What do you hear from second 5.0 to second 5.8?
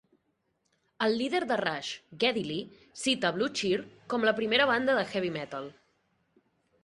de heavy metal.